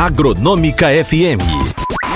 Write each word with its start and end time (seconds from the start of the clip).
Agronômica 0.00 0.86
FM. 1.04 1.42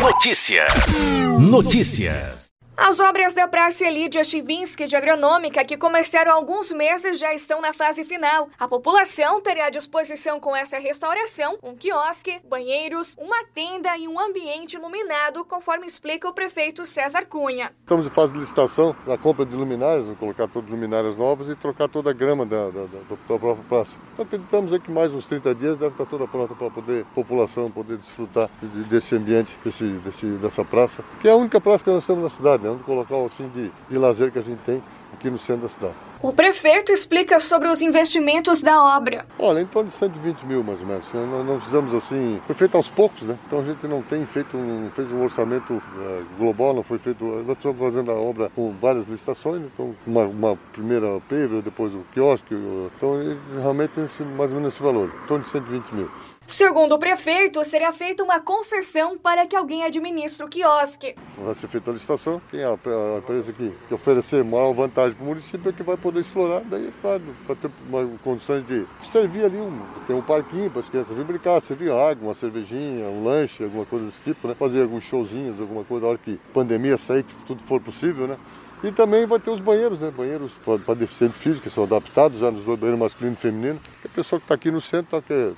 Notícias. 0.01 1.11
Notícias. 1.39 2.54
As 2.77 2.99
obras 2.99 3.35
da 3.35 3.47
Praça 3.47 3.85
Elidia 3.85 4.25
Chivinski 4.25 4.87
de 4.87 4.97
Agronômica, 4.97 5.65
que 5.65 5.77
começaram 5.77 6.33
há 6.33 6.35
alguns 6.35 6.73
meses, 6.73 7.21
já 7.21 7.33
estão 7.33 7.61
na 7.61 7.73
fase 7.73 8.05
final. 8.05 8.49
A 8.59 8.67
população 8.67 9.41
terá 9.41 9.67
à 9.67 9.71
disposição 9.71 10.41
com 10.41 10.57
essa 10.57 10.77
restauração 10.79 11.57
um 11.63 11.77
quiosque, 11.77 12.41
banheiros, 12.45 13.15
uma 13.17 13.45
tenda 13.55 13.97
e 13.97 14.09
um 14.09 14.19
ambiente 14.19 14.75
iluminado, 14.75 15.45
conforme 15.45 15.87
explica 15.87 16.29
o 16.29 16.33
prefeito 16.33 16.85
César 16.85 17.27
Cunha. 17.27 17.71
Estamos 17.81 18.07
em 18.07 18.11
fase 18.11 18.33
de 18.33 18.41
licitação 18.41 18.95
da 19.07 19.17
compra 19.17 19.47
de 19.47 19.55
luminárias, 19.55 20.07
colocar 20.19 20.49
todas 20.49 20.69
as 20.69 20.75
luminárias 20.75 21.17
novas 21.17 21.49
e 21.49 21.55
trocar 21.55 21.89
toda 21.89 22.11
a 22.11 22.13
grama 22.13 22.45
da, 22.45 22.71
da, 22.71 22.87
da, 22.87 22.99
da 23.09 23.17
própria 23.39 23.65
praça. 23.69 23.97
Então, 24.15 24.25
acreditamos 24.25 24.77
que 24.79 24.91
mais 24.91 25.13
uns 25.13 25.27
30 25.27 25.55
dias 25.55 25.79
deve 25.79 25.93
estar 25.93 26.07
toda 26.07 26.27
pronta 26.27 26.55
para 26.57 26.71
poder 26.71 27.03
a 27.03 27.15
população 27.15 27.71
poder 27.71 27.99
desfrutar 27.99 28.51
desse 28.91 29.15
ambiente, 29.15 29.57
desse, 29.65 29.85
desse, 29.85 30.27
dessa 30.27 30.65
praça, 30.65 31.05
que 31.21 31.29
é 31.29 31.31
a 31.31 31.37
única 31.37 31.61
praça 31.61 31.85
que 31.85 31.91
nós 31.91 32.05
temos 32.05 32.23
na 32.25 32.31
cidade 32.31 32.64
né? 32.65 32.79
um 32.87 32.95
local 32.95 33.27
assim 33.27 33.49
de, 33.55 33.71
de 33.89 33.99
lazer 33.99 34.31
que 34.33 34.39
a 34.39 34.43
gente 34.43 34.61
tem 34.61 34.83
aqui 35.13 35.31
no 35.31 35.39
centro 35.39 35.63
da 35.63 35.69
cidade. 35.69 35.95
O 36.21 36.33
prefeito 36.33 36.91
explica 36.91 37.39
sobre 37.39 37.69
os 37.69 37.83
investimentos 37.83 38.61
da 38.61 38.83
obra. 38.97 39.27
Olha, 39.39 39.61
em 39.61 39.67
torno 39.67 39.91
de 39.91 39.95
120 39.95 40.43
mil 40.45 40.65
mais 40.65 40.81
ou 40.81 40.87
menos. 40.87 41.13
Nós 41.13 41.47
não 41.47 41.61
fizemos 41.61 41.95
assim, 41.95 42.41
foi 42.47 42.55
feito 42.55 42.77
aos 42.77 42.89
poucos, 42.89 43.23
né? 43.23 43.39
Então 43.47 43.61
a 43.61 43.63
gente 43.63 43.87
não 43.87 44.03
tem 44.03 44.25
feito 44.27 44.57
um, 44.57 44.91
fez 44.97 45.11
um 45.13 45.23
orçamento 45.23 45.75
uh, 45.75 46.27
global, 46.39 46.75
não 46.75 46.83
foi 46.83 46.99
feito. 46.99 47.25
Nós 47.25 47.57
estamos 47.59 47.79
fazendo 47.79 48.11
a 48.11 48.15
obra 48.15 48.51
com 48.55 48.73
várias 48.81 49.07
licitações, 49.07 49.63
então 49.63 49.95
uma, 50.07 50.25
uma 50.25 50.57
primeira 50.73 51.21
paver, 51.29 51.63
depois 51.63 51.95
o 51.95 52.05
quiosque, 52.13 52.55
então 52.97 53.19
realmente 53.61 53.93
mais 54.37 54.51
ou 54.51 54.57
menos 54.57 54.75
esse 54.75 54.83
valor, 54.83 55.11
em 55.23 55.27
torno 55.27 55.45
de 55.45 55.51
120 55.51 55.91
mil. 55.93 56.11
Segundo 56.47 56.95
o 56.95 56.99
prefeito, 56.99 57.65
será 57.65 57.93
feita 57.93 58.23
uma 58.23 58.39
concessão 58.39 59.17
para 59.19 59.47
que 59.47 59.57
alguém 59.57 59.83
administre 59.83 60.45
o 60.45 60.49
quiosque. 60.49 61.15
Vai 61.39 61.55
ser 61.55 61.69
feita 61.69 61.91
a 61.91 61.95
licitação, 61.95 62.41
quem 62.51 62.61
é 62.61 62.65
a, 62.67 63.19
empresa 63.19 63.53
que, 63.53 63.73
oferecer 63.91 64.45
maior 64.45 64.73
vantagem 64.73 65.15
para 65.15 65.25
o 65.25 65.29
município 65.29 65.71
é 65.71 65.73
que 65.73 65.83
vai 65.83 65.97
poder 65.97 66.21
explorar, 66.21 66.61
daí, 66.61 66.93
claro, 67.01 67.23
para 67.47 67.57
ter 67.57 67.71
uma, 67.89 68.07
condições 68.23 68.67
de 68.67 68.87
servir 69.03 69.45
ali, 69.45 69.57
um, 69.57 69.81
tem 70.07 70.15
um 70.15 70.23
parquinho 70.23 70.71
para 70.71 70.81
as 70.81 70.89
crianças 70.89 71.11
virem 71.11 71.27
brincar, 71.27 71.61
servir 71.63 71.91
água, 71.91 72.29
uma 72.29 72.35
cervejinha, 72.35 73.07
um 73.09 73.25
lanche, 73.25 73.65
alguma 73.65 73.87
coisa 73.87 74.07
desse 74.07 74.23
tipo, 74.23 74.47
né? 74.47 74.55
fazer 74.55 74.83
alguns 74.83 75.05
showzinhos, 75.05 75.61
alguma 75.61 75.83
coisa, 75.83 76.05
na 76.05 76.11
hora 76.11 76.19
que 76.19 76.39
pandemia 76.53 76.99
sair, 76.99 77.23
que 77.23 77.35
tudo 77.47 77.63
for 77.63 77.81
possível, 77.81 78.29
né? 78.29 78.37
E 78.83 78.93
também 78.93 79.25
vai 79.27 79.39
ter 79.39 79.51
os 79.51 79.61
banheiros, 79.61 80.01
né? 80.01 80.11
Banheiros 80.15 80.53
para 80.85 80.95
deficiente 80.95 81.35
físico, 81.35 81.63
que 81.63 81.71
são 81.71 81.85
adaptados 81.85 82.39
já 82.39 82.51
nos 82.51 82.65
dois 82.65 82.79
banheiros 82.79 83.01
masculino 83.01 83.35
e 83.35 83.41
feminino. 83.41 83.81
A 84.05 84.09
pessoa 84.09 84.39
que 84.39 84.45
está 84.45 84.55
aqui 84.55 84.71
no 84.71 84.81
centro, 84.81 85.19
tá, 85.19 85.23
quer 85.23 85.53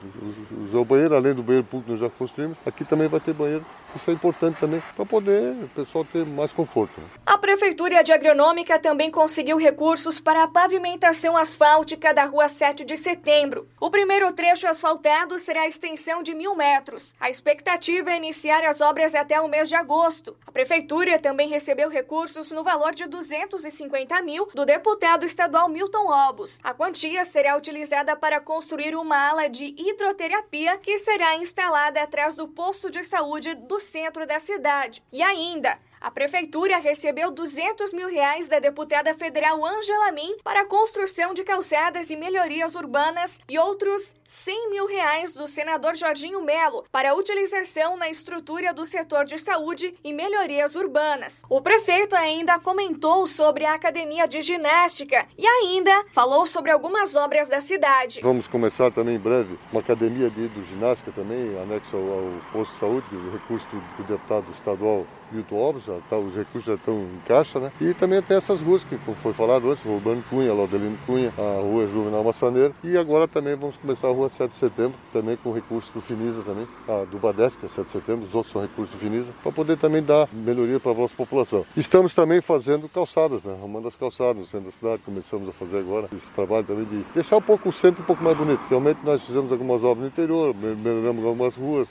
usar 0.69 0.79
o 0.79 0.85
banheiro, 0.85 1.17
além 1.17 1.35
do 1.35 1.43
banheiro 1.43 1.67
público 1.67 1.87
que 1.87 1.93
nós 1.93 2.01
já 2.01 2.17
construímos, 2.17 2.57
aqui 2.65 2.85
também 2.85 3.09
vai 3.09 3.19
ter 3.19 3.33
banheiro. 3.33 3.65
Isso 3.97 4.11
é 4.11 4.15
importante 4.15 4.61
também 4.61 4.83
para 4.95 5.07
poder 5.07 5.53
o 5.53 5.69
pessoal 5.69 6.05
ter 6.05 6.25
mais 6.25 6.53
conforto. 6.53 7.01
Né? 7.01 7.07
A 7.25 7.39
Prefeitura 7.39 8.05
de 8.05 8.13
Agronômica 8.13 8.79
também 8.79 9.11
conseguiu 9.11 9.57
recursos 9.57 10.21
para 10.21 10.43
a 10.43 10.49
pavimentação 10.49 11.37
asfáltica 11.37 12.13
da 12.13 12.25
rua 12.25 12.49
7 12.49 12.85
de 12.85 12.97
setembro. 12.97 13.69
O 13.81 13.91
primeiro 13.91 14.31
trecho 14.33 14.67
asfaltado 14.67 15.39
será 15.39 15.63
a 15.63 15.69
extensão 15.69 16.23
de 16.23 16.35
mil 16.35 16.55
metros. 16.55 17.15
A 17.19 17.31
expectativa 17.31 18.11
é 18.11 18.17
iniciar 18.17 18.65
as 18.65 18.81
obras 18.81 19.15
até 19.15 19.41
o 19.41 19.49
mês 19.49 19.69
de 19.69 19.75
agosto. 19.75 20.37
A 20.47 20.53
Prefeitura 20.53 21.19
também 21.19 21.49
recebeu 21.49 21.89
recursos 21.89 22.51
no 22.51 22.63
valor 22.63 22.95
de 22.95 23.07
250 23.07 24.21
mil 24.23 24.49
do 24.55 24.67
deputado 24.67 25.25
estadual 25.25 25.69
Milton 25.69 26.11
Obos. 26.11 26.59
A 26.63 26.75
quantia 26.75 27.25
será 27.25 27.57
utilizada 27.57 28.15
para 28.15 28.41
construir 28.41 28.95
uma 28.95 29.17
ala 29.29 29.49
de 29.49 29.75
hidroterapia 29.79 30.77
que 30.79 30.99
será 30.99 31.37
instalada 31.37 32.03
atrás 32.03 32.35
do 32.35 32.47
posto 32.49 32.91
de 32.91 33.03
saúde 33.05 33.55
do 33.55 33.81
centro 33.87 34.27
da 34.27 34.39
cidade. 34.41 35.03
E 35.13 35.23
ainda, 35.23 35.79
a 36.01 36.11
prefeitura 36.11 36.79
recebeu 36.79 37.31
200 37.31 37.93
mil 37.93 38.09
reais 38.09 38.49
da 38.49 38.59
deputada 38.59 39.15
federal 39.15 39.65
Angela 39.65 40.13
Min 40.13 40.37
para 40.45 40.61
a 40.61 40.67
construção 40.67 41.33
de 41.33 41.43
calçadas 41.43 42.11
e 42.11 42.17
melhorias 42.17 42.75
urbanas 42.75 43.41
e 43.49 43.59
outros 43.59 44.15
100 44.29 44.71
mil 44.71 44.87
reais 44.87 45.33
do 45.35 45.47
senador 45.47 45.95
Jorginho 45.95 46.43
Melo 46.43 46.85
para 46.91 47.15
utilização 47.15 47.97
na 47.97 48.11
estrutura 48.11 48.75
do 48.75 48.85
setor 48.85 49.25
de 49.25 49.39
saúde 49.39 49.95
e 50.03 50.13
melhorias 50.13 50.75
urbanas. 50.75 51.43
O 51.49 51.61
prefeito 51.61 52.15
ainda 52.15 52.59
comentou 52.59 53.27
sobre 53.27 53.65
a 53.65 53.75
academia 53.75 54.27
de 54.27 54.43
ginástica 54.43 55.27
e 55.39 55.47
ainda 55.47 56.05
falou 56.13 56.45
sobre 56.47 56.71
algumas 56.71 57.15
obras 57.15 57.49
da 57.49 57.61
cidade. 57.61 58.21
Vamos 58.21 58.49
começar 58.49 58.91
também 58.91 59.15
em 59.15 59.21
breve 59.21 59.57
uma 59.71 59.81
academia 59.81 60.29
de 60.29 60.43
hidroginástica 60.43 61.13
também, 61.13 61.57
anexo 61.61 61.97
ao, 61.97 62.03
ao 62.03 62.41
posto 62.53 62.73
de 62.73 62.79
saúde, 62.79 63.07
o 63.17 63.33
recurso 63.33 63.67
do 63.97 64.05
deputado 64.05 64.51
estadual 64.53 65.07
Alves, 65.53 65.85
já 65.85 65.99
tá, 66.09 66.17
os 66.17 66.35
recursos 66.35 66.65
já 66.65 66.75
estão 66.75 66.95
em 66.95 67.21
caixa, 67.27 67.59
né? 67.59 67.73
E 67.81 67.95
também 67.95 68.21
tem 68.23 68.37
essas 68.37 68.61
ruas 68.61 68.85
que, 68.85 68.97
foi 69.23 69.33
falado 69.33 69.71
antes, 69.71 69.85
Urbano 69.85 70.23
Cunha, 70.29 70.53
Laudelino 70.53 70.99
Cunha, 71.07 71.33
a 71.37 71.61
rua 71.61 71.87
Juvenal 71.87 72.23
Massaneiro. 72.23 72.75
E 72.83 72.97
agora 72.97 73.27
também 73.27 73.55
vamos 73.57 73.77
começar 73.77 74.09
a 74.09 74.13
rua 74.13 74.29
7 74.29 74.51
de 74.51 74.57
setembro, 74.57 74.95
também 75.13 75.37
com 75.37 75.53
recursos 75.53 75.91
do 75.93 76.01
Finisa 76.01 76.43
também, 76.43 76.67
a, 76.89 77.05
do 77.05 77.19
Badesc, 77.19 77.59
que 77.59 77.67
é 77.67 77.69
7 77.69 77.87
de 77.87 77.93
setembro, 77.93 78.25
os 78.25 78.35
outros 78.35 78.53
são 78.53 78.63
recursos 78.63 78.95
do 78.95 78.99
Finisa, 78.99 79.33
para 79.43 79.53
poder 79.53 79.77
também 79.77 80.03
dar 80.03 80.29
melhoria 80.33 80.79
para 80.79 80.93
a 80.93 80.95
nossa 80.95 81.15
população. 81.15 81.65
Estamos 81.77 82.15
também 82.15 82.41
fazendo 82.41 82.89
calçadas, 82.89 83.43
né? 83.43 83.53
Arrumando 83.53 83.89
as 83.89 83.97
calçadas 83.97 84.37
no 84.37 84.45
centro 84.45 84.67
da 84.67 84.73
cidade, 84.73 85.03
começamos 85.05 85.49
a 85.49 85.53
fazer 85.53 85.79
agora 85.79 86.09
esse 86.15 86.31
trabalho 86.33 86.65
também 86.65 86.85
de 86.85 87.05
deixar 87.15 87.37
um 87.37 87.43
pouco 87.43 87.69
o 87.69 87.73
centro 87.73 88.03
um 88.03 88.07
pouco 88.07 88.23
mais 88.23 88.37
bonito. 88.37 88.61
Realmente 88.69 89.01
nós 89.03 89.23
fizemos 89.23 89.51
algumas 89.51 89.83
obras 89.83 89.99
no 89.99 90.07
interior, 90.07 90.55
melhoramos 90.55 91.25
algumas 91.25 91.57
ruas, 91.57 91.89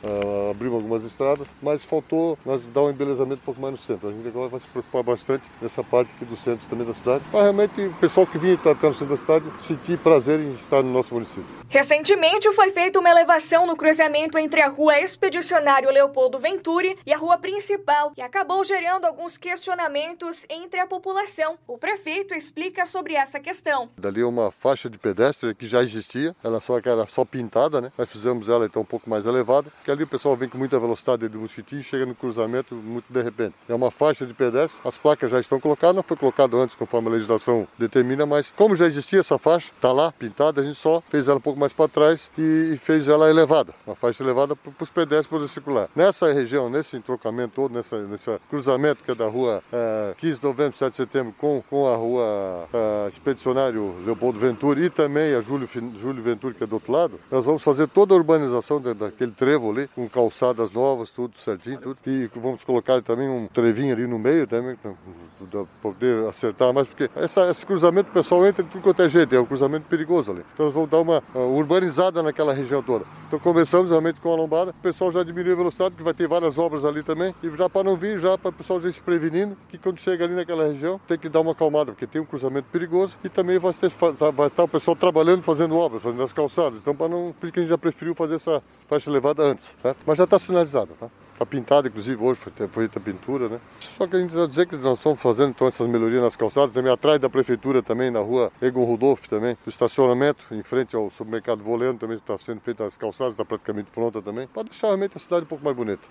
abrimos 0.50 0.76
algumas 0.76 1.04
estradas, 1.04 1.48
mas 1.62 1.84
faltou 1.84 2.38
nós 2.46 2.66
dar 2.68 2.84
um 2.84 2.90
embelezamento 2.90 3.25
um 3.34 3.38
pouco 3.38 3.60
mais 3.60 3.74
no 3.74 3.80
centro. 3.80 4.10
A 4.10 4.12
gente 4.12 4.28
agora 4.28 4.50
vai 4.50 4.60
se 4.60 4.68
preocupar 4.68 5.04
bastante 5.04 5.50
nessa 5.62 5.84
parte 5.84 6.12
aqui 6.16 6.26
do 6.26 6.36
centro 6.36 6.66
também 6.70 6.86
da 6.86 6.94
cidade, 6.94 7.24
para 7.32 7.42
realmente 7.42 7.82
o 7.82 7.94
pessoal 7.96 8.26
que 8.26 8.38
vinha 8.38 8.54
estar 8.54 8.74
no 8.74 8.94
centro 8.94 9.08
da 9.08 9.18
cidade 9.18 9.46
sentir 9.60 9.98
prazer 9.98 10.40
em 10.40 10.54
estar 10.54 10.82
no 10.84 10.92
nosso 10.92 11.14
município. 11.14 11.46
Recentemente 11.68 12.52
foi 12.54 12.72
feita 12.72 13.00
uma 13.00 13.10
elevação 13.10 13.66
no 13.66 13.76
cruzamento 13.76 14.38
entre 14.38 14.62
a 14.62 14.68
rua 14.68 15.00
Expedicionário 15.00 15.90
Leopoldo 15.90 16.40
Venturi 16.40 16.98
e 17.06 17.14
a 17.14 17.18
rua 17.18 17.38
principal 17.38 18.14
e 18.16 18.22
acabou 18.22 18.64
gerando 18.64 19.06
alguns 19.06 19.38
questionamentos 19.38 20.46
entre 20.50 20.80
a 20.80 20.88
população. 20.88 21.58
O 21.68 21.78
prefeito 21.78 22.34
explica 22.34 22.86
sobre 22.86 23.16
essa 23.16 23.40
questão. 23.40 23.90
Dali 23.98 24.22
é 24.22 24.26
uma 24.26 24.52
faixa 24.52 24.90
de 24.90 24.98
pedestre 24.98 25.54
que 25.56 25.68
já 25.68 25.82
existia, 25.84 26.36
ela 26.44 26.62
só 26.62 26.80
que 26.80 26.88
era 26.88 27.06
só 27.08 27.26
pintada, 27.26 27.82
né? 27.82 27.92
Nós 27.98 28.10
fizemos 28.10 28.48
ela 28.48 28.66
então 28.66 28.82
um 28.82 28.86
pouco 28.86 29.10
mais 29.10 29.26
elevada, 29.26 29.72
que 29.84 29.92
ali 29.92 30.04
o 30.04 30.08
pessoal 30.08 30.36
vem 30.36 30.48
com 30.48 30.58
muita 30.58 30.80
velocidade 30.80 31.28
do 31.28 31.40
mosquitinho 31.40 31.82
e 31.82 31.84
chega 31.84 32.06
no 32.06 32.16
cruzamento 32.16 32.76
muito 32.76 33.12
de 33.16 33.22
repente. 33.22 33.56
É 33.68 33.74
uma 33.74 33.90
faixa 33.92 34.26
de 34.26 34.34
pedestre, 34.34 34.80
as 34.84 34.98
placas 34.98 35.32
já 35.32 35.40
estão 35.40 35.60
colocadas, 35.60 35.96
não 35.96 36.04
foi 36.04 36.18
colocado 36.18 36.60
antes 36.60 36.76
conforme 36.76 37.08
a 37.08 37.12
legislação 37.12 37.68
determina, 37.78 38.26
mas 38.26 38.52
como 38.56 38.76
já 38.76 38.86
existia 38.86 39.20
essa 39.20 39.38
faixa, 39.38 39.72
está 39.74 39.92
lá 39.92 40.12
pintada, 40.12 40.62
a 40.62 40.64
gente 40.64 40.78
só 40.78 41.02
fez 41.10 41.28
ela 41.28 41.38
um 41.38 41.42
pouco 41.42 41.60
mais 41.60 41.72
para 41.72 41.88
trás 41.88 42.32
e 42.38 42.78
fez 42.78 43.08
ela 43.08 43.30
elevada, 43.30 43.74
uma 43.86 43.96
faixa 43.96 44.24
elevada 44.24 44.56
para 44.56 44.72
os 44.80 44.90
pedestres 44.90 45.28
poderem 45.28 45.48
circular. 45.48 45.90
Nessa 45.96 46.32
região, 46.34 46.70
nesse 46.70 46.98
entrocamento 46.98 47.56
todo, 47.56 47.74
nessa, 47.74 48.02
nesse 48.04 48.30
cruzamento 48.50 49.04
que 49.04 49.12
é 49.12 49.16
da 49.16 49.28
rua 49.28 49.64
é, 49.72 50.14
15 50.18 50.42
de 50.42 50.46
novembro, 50.46 50.78
7 50.78 50.92
de 50.92 50.98
setembro, 50.98 51.34
com, 51.38 51.64
com 51.70 51.88
a 51.88 51.96
rua 51.96 52.68
é, 52.74 53.10
Expedicionário 53.10 53.96
Leopoldo 54.06 54.40
Venturi 54.40 54.86
e 54.86 54.90
também 54.90 55.34
a 55.34 55.42
Júlio, 55.42 55.70
Júlio 56.02 56.22
Venturi, 56.22 56.54
que 56.54 56.64
é 56.64 56.68
do 56.68 56.74
outro 56.74 56.92
lado, 56.92 57.20
nós 57.32 57.46
vamos 57.46 57.64
fazer 57.64 57.88
toda 57.88 58.14
a 58.14 58.18
urbanização 58.18 58.82
daquele 58.82 59.32
trevo 59.32 59.72
ali, 59.72 59.88
com 59.88 60.08
calçadas 60.10 60.72
novas, 60.72 61.12
tudo 61.12 61.38
certinho, 61.38 61.80
tudo, 61.80 61.98
e 62.06 62.30
vamos 62.36 62.64
colocar 62.64 62.98
também 63.06 63.30
um 63.30 63.48
trevinho 63.48 63.94
ali 63.94 64.08
no 64.08 64.18
meio 64.18 64.48
também, 64.48 64.76
para 64.76 65.66
poder 65.82 66.28
acertar 66.28 66.74
mais, 66.74 66.88
porque 66.88 67.10
essa, 67.16 67.50
esse 67.52 67.66
cruzamento 67.66 68.10
o 68.10 68.14
pessoal 68.14 68.46
entra 68.46 68.64
de 68.64 68.70
tudo 68.70 68.82
quanto 68.82 69.02
é 69.02 69.08
jeito, 69.08 69.34
é 69.36 69.40
um 69.40 69.46
cruzamento 69.46 69.86
perigoso 69.88 70.32
ali. 70.32 70.44
Então 70.54 70.66
nós 70.66 70.74
vamos 70.74 70.90
dar 70.90 71.00
uma 71.00 71.24
uh, 71.34 71.40
urbanizada 71.56 72.24
naquela 72.24 72.54
região 72.54 72.82
toda. 72.82 73.06
Então 73.28 73.40
começamos 73.40 73.92
realmente 73.92 74.20
com 74.20 74.34
a 74.34 74.36
lombada, 74.36 74.72
o 74.72 74.82
pessoal 74.82 75.12
já 75.12 75.24
diminuiu 75.24 75.54
a 75.54 75.58
velocidade, 75.58 75.92
porque 75.92 76.04
vai 76.04 76.14
ter 76.14 76.28
várias 76.28 76.58
obras 76.58 76.84
ali 76.84 77.04
também, 77.04 77.34
e 77.44 77.50
já 77.56 77.70
para 77.70 77.84
não 77.84 77.96
vir, 77.96 78.20
já 78.20 78.38
para 78.38 78.50
o 78.50 78.54
pessoal 78.54 78.82
já 78.82 78.92
se 78.92 79.02
prevenindo, 79.02 79.56
que 79.70 79.78
quando 79.78 80.00
chega 80.00 80.26
ali 80.26 80.34
naquela 80.34 80.68
região 80.68 81.00
tem 81.08 81.18
que 81.18 81.30
dar 81.30 81.42
uma 81.42 81.52
acalmada, 81.52 81.92
porque 81.92 82.08
tem 82.08 82.22
um 82.22 82.26
cruzamento 82.26 82.68
perigoso 82.72 83.20
e 83.24 83.30
também 83.30 83.60
vai, 83.60 83.72
ter, 83.74 83.92
vai 84.34 84.48
estar 84.48 84.64
o 84.64 84.68
pessoal 84.68 84.96
trabalhando, 84.96 85.44
fazendo 85.44 85.78
obras, 85.78 86.02
fazendo 86.02 86.24
as 86.24 86.34
calçadas. 86.34 86.80
Então 86.80 86.96
para 86.96 87.08
não, 87.08 87.34
por 87.40 87.46
isso 87.46 87.54
que 87.54 87.60
a 87.60 87.62
gente 87.62 87.70
já 87.70 87.78
preferiu 87.78 88.16
fazer 88.16 88.36
essa 88.36 88.64
faixa 88.88 89.10
elevada 89.10 89.44
antes? 89.44 89.78
Mas 90.08 90.18
já 90.18 90.24
está 90.24 90.40
sinalizada, 90.40 90.94
tá? 91.00 91.08
Está 91.36 91.46
pintado, 91.46 91.90
inclusive 91.90 92.24
hoje 92.24 92.40
foi 92.40 92.54
feita 92.70 92.98
a 92.98 93.02
pintura, 93.02 93.50
né? 93.50 93.60
Só 93.78 94.08
que 94.08 94.16
a 94.16 94.20
gente 94.20 94.34
vai 94.34 94.48
dizer 94.48 94.66
que 94.66 94.78
nós 94.78 94.98
estamos 94.98 95.20
fazendo 95.20 95.50
então 95.50 95.68
essas 95.68 95.86
melhorias 95.86 96.22
nas 96.22 96.36
calçadas, 96.38 96.74
também 96.74 96.90
atrás 96.90 97.20
da 97.20 97.30
prefeitura 97.30 97.84
também, 97.84 98.10
na 98.10 98.22
rua 98.22 98.54
Egon 98.62 98.86
Rudolf 98.86 99.28
também, 99.28 99.58
o 99.66 99.70
estacionamento, 99.70 100.46
em 100.52 100.64
frente 100.64 100.96
ao 100.96 101.10
supermercado 101.12 101.62
Volendo 101.62 102.00
também 102.00 102.16
está 102.16 102.38
sendo 102.38 102.62
feita 102.62 102.86
as 102.86 102.96
calçadas, 102.96 103.34
está 103.34 103.44
praticamente 103.44 103.90
pronta 103.94 104.22
também, 104.22 104.48
para 104.48 104.64
deixar 104.64 104.88
realmente 104.88 105.18
a 105.18 105.20
cidade 105.20 105.44
um 105.44 105.48
pouco 105.48 105.64
mais 105.64 105.76
bonita. 105.76 106.04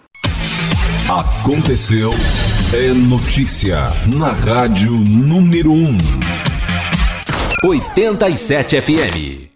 Aconteceu 1.08 2.10
é 2.74 2.92
notícia 2.92 3.92
na 4.14 4.30
rádio 4.32 4.92
número 4.92 5.72
1. 5.72 5.96
87 7.64 8.80
FM. 8.82 9.53